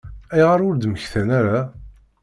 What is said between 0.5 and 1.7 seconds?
ur d-mmektan ara?